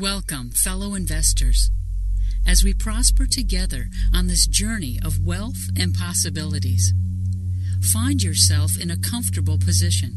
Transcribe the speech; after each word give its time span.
Welcome, 0.00 0.50
fellow 0.50 0.94
investors, 0.96 1.70
as 2.44 2.64
we 2.64 2.74
prosper 2.74 3.26
together 3.30 3.90
on 4.12 4.26
this 4.26 4.48
journey 4.48 4.98
of 5.04 5.24
wealth 5.24 5.68
and 5.78 5.94
possibilities. 5.94 6.92
Find 7.92 8.20
yourself 8.20 8.72
in 8.76 8.90
a 8.90 8.96
comfortable 8.96 9.56
position. 9.56 10.10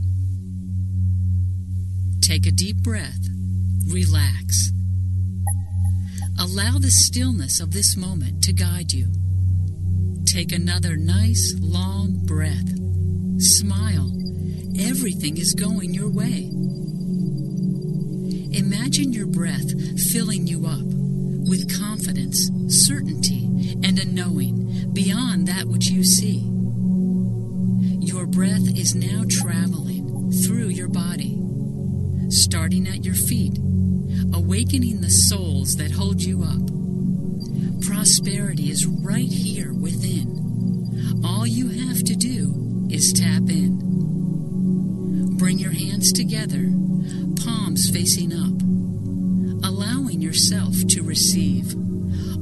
Take 2.22 2.48
a 2.48 2.52
deep 2.52 2.78
breath. 2.78 3.20
Relax. 3.88 4.72
Allow 6.40 6.80
the 6.80 6.90
stillness 6.90 7.60
of 7.60 7.72
this 7.72 7.96
moment 7.96 8.44
to 8.46 8.54
guide 8.54 8.92
you. 8.92 9.12
Take 10.26 10.52
another 10.52 10.98
nice, 10.98 11.54
long 11.60 12.26
breath. 12.26 12.68
Smile. 13.38 14.12
Everything 14.80 15.38
is 15.38 15.54
going 15.54 15.94
your 15.94 16.10
way. 16.10 16.50
Imagine 18.88 19.12
your 19.12 19.28
breath 19.28 19.70
filling 20.14 20.48
you 20.48 20.66
up 20.66 20.86
with 21.50 21.78
confidence, 21.78 22.50
certainty, 22.70 23.44
and 23.84 24.00
a 24.00 24.06
knowing 24.06 24.94
beyond 24.94 25.46
that 25.46 25.66
which 25.66 25.88
you 25.88 26.06
see. 26.06 26.38
Your 28.00 28.26
breath 28.26 28.66
is 28.78 28.96
now 28.96 29.26
traveling 29.30 30.32
through 30.32 30.70
your 30.70 30.88
body, 30.88 31.38
starting 32.30 32.88
at 32.88 33.04
your 33.04 33.14
feet, 33.14 33.58
awakening 34.34 35.02
the 35.02 35.12
soles 35.12 35.76
that 35.76 35.92
hold 35.92 36.22
you 36.22 36.44
up. 36.44 37.82
Prosperity 37.86 38.72
is 38.72 38.86
right 38.86 39.30
here 39.30 39.74
within. 39.74 41.22
All 41.26 41.46
you 41.46 41.68
have 41.90 42.06
to 42.06 42.16
do 42.16 42.88
is 42.90 43.12
tap 43.12 43.50
in. 43.50 45.36
Bring 45.36 45.60
your 45.60 45.74
hands 45.74 46.14
together 46.14 46.72
palms 47.44 47.90
facing 47.90 48.34
up, 48.34 48.77
allowing 49.78 50.20
yourself 50.20 50.76
to 50.88 51.04
receive 51.04 51.76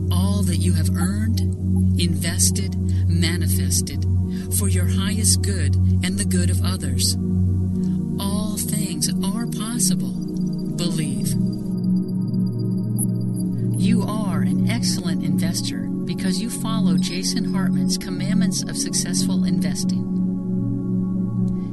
all 0.10 0.42
that 0.42 0.56
you 0.58 0.72
have 0.72 0.90
earned, 0.96 1.42
invested, 2.00 2.74
manifested 3.10 4.06
for 4.58 4.70
your 4.70 4.88
highest 4.88 5.42
good 5.42 5.76
and 5.76 6.18
the 6.18 6.24
good 6.24 6.50
of 6.50 6.64
others. 6.64 7.18
All 8.22 8.56
things 8.56 9.10
are 9.22 9.48
possible. 9.48 10.14
Believe. 10.78 11.28
You 13.78 14.04
are 14.04 14.42
an 14.42 14.70
excellent 14.70 15.26
investor 15.26 15.90
because 16.06 16.40
you 16.40 16.50
follow 16.50 16.98
Jason 16.98 17.54
Hartman's 17.54 17.98
commandments 17.98 18.64
of 18.64 18.78
successful 18.78 19.44
investing. 19.44 20.04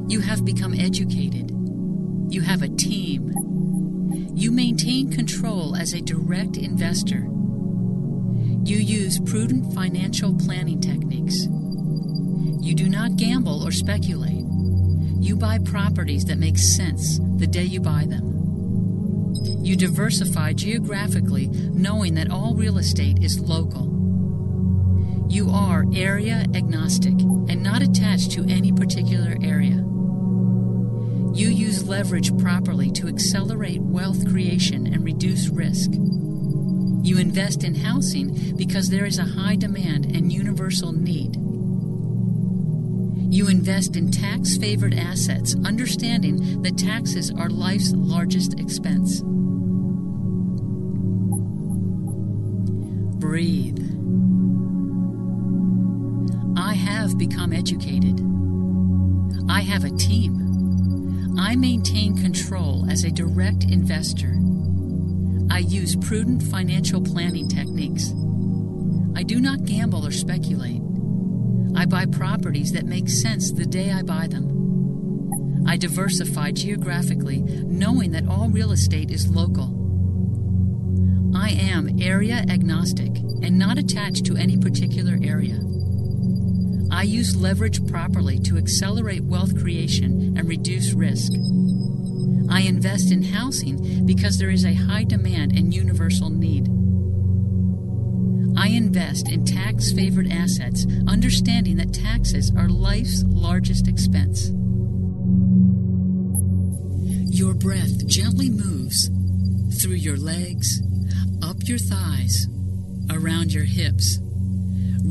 You 0.09 0.23
have 0.23 0.45
become 0.45 0.75
educated 0.75 1.53
you 2.33 2.41
have 2.41 2.63
a 2.63 2.69
team. 2.69 3.52
You 4.43 4.51
maintain 4.51 5.13
control 5.13 5.77
as 5.77 5.93
a 5.93 6.01
direct 6.01 6.57
investor. 6.57 7.29
You 8.65 8.77
use 8.77 9.21
prudent 9.21 9.73
financial 9.73 10.35
planning 10.35 10.81
techniques. 10.81 11.47
You 12.61 12.75
do 12.75 12.89
not 12.89 13.15
gamble 13.15 13.65
or 13.65 13.71
speculate. 13.71 14.45
You 15.21 15.37
buy 15.37 15.59
properties 15.59 16.25
that 16.25 16.41
make 16.41 16.59
sense 16.59 17.21
the 17.37 17.47
day 17.47 17.63
you 17.63 17.79
buy 17.79 18.05
them. 18.05 19.33
You 19.63 19.77
diversify 19.77 20.55
geographically, 20.55 21.47
knowing 21.47 22.15
that 22.15 22.33
all 22.33 22.57
real 22.57 22.79
estate 22.79 23.23
is 23.23 23.39
local. 23.39 23.87
You 25.31 25.51
are 25.51 25.85
area 25.95 26.47
agnostic 26.53 27.13
and 27.13 27.63
not 27.63 27.81
attached 27.81 28.33
to 28.33 28.45
any 28.49 28.73
particular 28.73 29.37
area. 29.41 29.85
You 31.35 31.49
use 31.49 31.89
leverage 31.89 32.37
properly 32.39 32.91
to 32.93 33.09
accelerate 33.09 33.81
wealth 33.81 34.29
creation 34.29 34.87
and 34.87 35.03
reduce 35.03 35.49
risk. 35.49 35.91
You 35.93 37.19
invest 37.19 37.65
in 37.65 37.75
housing 37.75 38.55
because 38.57 38.91
there 38.91 39.07
is 39.07 39.19
a 39.19 39.25
high 39.25 39.57
demand 39.57 40.15
and 40.15 40.31
universal 40.31 40.93
need. 40.93 41.37
You 43.33 43.49
invest 43.49 43.97
in 43.97 44.11
tax 44.11 44.59
favored 44.59 44.93
assets, 44.93 45.57
understanding 45.65 46.61
that 46.61 46.77
taxes 46.77 47.31
are 47.31 47.49
life's 47.49 47.93
largest 47.93 48.61
expense. 48.61 49.23
Breathe. 53.19 53.79
I 56.59 56.75
have 56.75 57.17
become 57.17 57.55
educated. 57.55 58.21
I 59.49 59.63
have 59.63 59.85
a 59.85 59.91
team. 59.91 60.42
I 61.39 61.57
maintain 61.57 62.17
control 62.17 62.87
as 62.91 63.05
a 63.05 63.11
direct 63.11 63.65
investor. 63.65 64.35
I 65.51 65.59
use 65.59 65.97
prudent 65.97 66.43
financial 66.43 67.01
planning 67.01 67.49
techniques. 67.49 68.13
I 69.17 69.23
do 69.23 69.41
not 69.41 69.65
gamble 69.65 70.07
or 70.07 70.11
speculate. 70.11 70.83
I 71.75 71.87
buy 71.87 72.07
properties 72.07 72.73
that 72.73 72.85
make 72.85 73.09
sense 73.09 73.51
the 73.51 73.65
day 73.65 73.91
I 73.93 74.03
buy 74.03 74.27
them. 74.27 75.65
I 75.67 75.77
diversify 75.77 76.51
geographically, 76.53 77.41
knowing 77.41 78.11
that 78.13 78.29
all 78.29 78.49
real 78.49 78.73
estate 78.73 79.11
is 79.11 79.29
local. 79.29 79.79
I 81.35 81.51
am 81.51 82.01
area 82.01 82.45
agnostic 82.49 83.17
and 83.43 83.59
not 83.59 83.79
attached 83.79 84.27
to 84.27 84.37
any 84.37 84.59
particular 84.59 85.19
area. 85.23 85.59
I 86.93 87.05
use 87.05 87.35
leverage 87.35 87.85
properly 87.89 88.39
to 88.41 88.59
accelerate 88.59 89.25
wealth 89.25 89.59
creation 89.59 90.37
and 90.37 90.47
reduce 90.47 90.93
risk. 90.93 91.33
I 92.51 92.61
invest 92.61 93.11
in 93.11 93.23
housing 93.23 94.05
because 94.05 94.37
there 94.37 94.51
is 94.51 94.67
a 94.67 94.75
high 94.75 95.05
demand 95.05 95.53
and 95.53 95.73
universal 95.73 96.29
need. 96.29 96.69
I 98.59 98.69
invest 98.69 99.31
in 99.31 99.47
tax 99.47 99.91
favored 99.91 100.31
assets, 100.31 100.87
understanding 101.09 101.79
that 101.79 101.95
taxes 101.95 102.53
are 102.57 102.69
life's 102.69 103.25
largest 103.27 103.89
expense. 103.89 104.51
Your 107.35 107.55
breath 107.55 108.07
gently 108.07 108.51
moves 108.51 109.09
through 109.81 109.95
your 109.95 110.19
legs, 110.19 110.83
up 111.43 111.57
your 111.63 111.79
thighs, 111.79 112.47
around 113.11 113.53
your 113.53 113.65
hips 113.65 114.19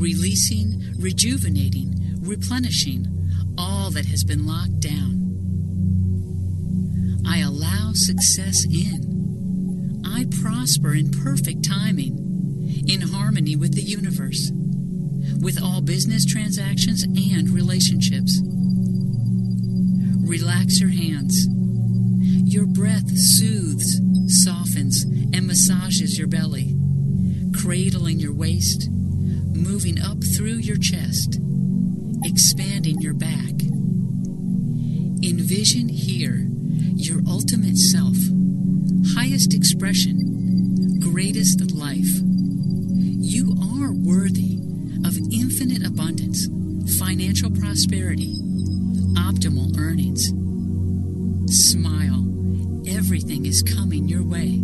releasing, 0.02 0.82
rejuvenating, 0.98 1.94
replenishing 2.20 3.06
all 3.56 3.88
that 3.90 4.06
has 4.06 4.24
been 4.24 4.44
locked 4.44 4.80
down. 4.80 5.20
I 7.24 7.38
allow 7.38 7.92
success 7.94 8.64
in. 8.64 10.02
I 10.04 10.26
prosper 10.42 10.94
in 10.94 11.12
perfect 11.12 11.64
timing, 11.64 12.18
in 12.88 13.00
harmony 13.00 13.54
with 13.54 13.74
the 13.76 13.82
universe, 13.82 14.50
with 15.40 15.62
all 15.62 15.80
business 15.80 16.26
transactions 16.26 17.04
and 17.04 17.50
relationships. 17.50 18.40
Relax 20.26 20.80
your 20.80 20.90
hands. 20.90 21.46
Your 22.52 22.66
breath 22.66 23.08
soothes, 23.16 24.00
softens, 24.26 25.04
and 25.04 25.46
massages 25.46 26.18
your 26.18 26.26
belly, 26.26 26.74
cradling 27.54 28.18
your 28.18 28.34
waist 28.34 28.88
moving 29.54 30.00
up 30.00 30.18
through 30.36 30.58
your 30.58 30.76
chest, 30.76 31.38
expanding 32.24 33.00
your 33.00 33.14
back. 33.14 33.52
Envision 35.24 35.88
here 35.88 36.48
your 36.94 37.20
ultimate 37.28 37.76
self, 37.76 38.16
highest 39.14 39.54
expression, 39.54 40.98
greatest 41.00 41.72
life. 41.72 42.20
You 42.94 43.54
are 43.60 43.92
worthy 43.92 44.58
of 45.04 45.16
infinite 45.32 45.86
abundance, 45.86 46.46
financial 46.98 47.50
prosperity, 47.50 48.34
optimal 49.16 49.76
earnings. 49.78 50.28
Smile. 51.46 52.22
Everything 52.86 53.46
is 53.46 53.62
coming 53.62 54.08
your 54.08 54.24
way. 54.24 54.60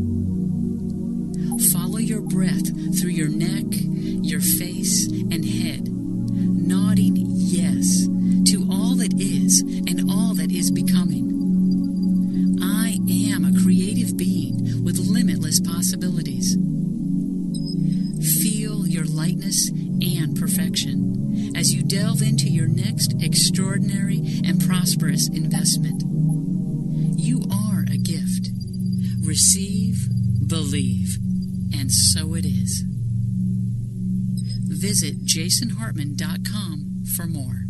Follow 1.72 1.99
your 1.99 2.21
breath 2.21 2.66
through 3.01 3.10
your 3.10 3.28
neck, 3.28 3.66
your 3.71 4.41
face, 4.41 5.07
and 5.09 5.45
head, 5.45 5.89
nodding 5.89 7.16
yes 7.27 8.07
to 8.51 8.66
all 8.71 8.95
that 8.97 9.13
is 9.19 9.60
and 9.60 10.10
all 10.10 10.34
that 10.34 10.53
is 10.53 10.71
becoming. 10.71 11.27
I 12.63 12.99
am 13.10 13.45
a 13.45 13.60
creative 13.63 14.16
being 14.16 14.84
with 14.84 14.99
limitless 14.99 15.60
possibilities. 15.60 16.55
Feel 18.43 18.87
your 18.87 19.05
lightness 19.05 19.69
and 19.69 20.37
perfection 20.39 21.53
as 21.57 21.75
you 21.75 21.83
delve 21.83 22.22
into 22.22 22.49
your 22.49 22.69
next 22.69 23.15
extraordinary 23.21 24.41
and 24.45 24.65
prosperous 24.65 25.28
investment. 25.28 26.03
You 27.19 27.43
are 27.53 27.84
a 27.91 27.99
gift. 27.99 28.51
Receive, 29.25 30.09
believe, 30.47 31.19
and 31.72 31.92
so 31.92 32.34
it 32.34 32.44
is. 32.44 32.84
Visit 34.68 35.24
jasonhartman.com 35.24 37.04
for 37.16 37.26
more. 37.26 37.65